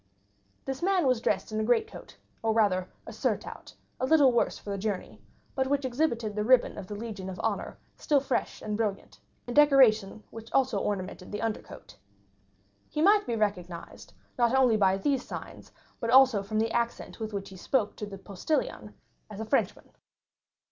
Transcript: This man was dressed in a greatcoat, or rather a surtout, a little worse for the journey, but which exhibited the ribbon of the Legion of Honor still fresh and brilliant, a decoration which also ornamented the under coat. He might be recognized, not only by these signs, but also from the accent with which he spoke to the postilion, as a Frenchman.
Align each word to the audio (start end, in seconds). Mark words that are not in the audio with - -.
This 0.65 0.81
man 0.81 1.05
was 1.05 1.21
dressed 1.21 1.51
in 1.51 1.59
a 1.59 1.63
greatcoat, 1.63 2.17
or 2.41 2.53
rather 2.53 2.89
a 3.05 3.13
surtout, 3.13 3.75
a 3.99 4.05
little 4.07 4.31
worse 4.31 4.57
for 4.57 4.71
the 4.71 4.77
journey, 4.79 5.21
but 5.53 5.67
which 5.67 5.85
exhibited 5.85 6.35
the 6.35 6.43
ribbon 6.43 6.75
of 6.75 6.87
the 6.87 6.95
Legion 6.95 7.29
of 7.29 7.39
Honor 7.43 7.77
still 7.97 8.19
fresh 8.19 8.63
and 8.63 8.75
brilliant, 8.75 9.19
a 9.47 9.51
decoration 9.51 10.23
which 10.31 10.51
also 10.53 10.79
ornamented 10.79 11.31
the 11.31 11.43
under 11.43 11.61
coat. 11.61 11.97
He 12.89 12.99
might 12.99 13.27
be 13.27 13.35
recognized, 13.35 14.13
not 14.39 14.55
only 14.55 14.75
by 14.75 14.97
these 14.97 15.23
signs, 15.23 15.71
but 15.99 16.09
also 16.09 16.41
from 16.41 16.57
the 16.57 16.71
accent 16.71 17.19
with 17.19 17.31
which 17.31 17.49
he 17.49 17.55
spoke 17.55 17.95
to 17.97 18.07
the 18.07 18.17
postilion, 18.17 18.95
as 19.29 19.39
a 19.39 19.45
Frenchman. 19.45 19.91